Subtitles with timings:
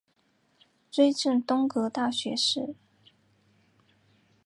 [0.89, 2.73] 追赠东阁大学士。